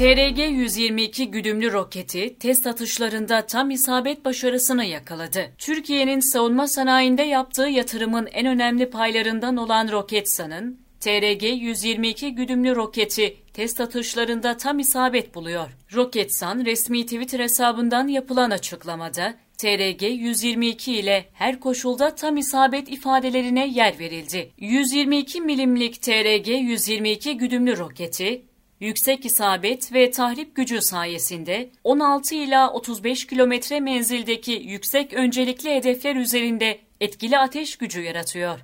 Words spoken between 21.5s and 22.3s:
koşulda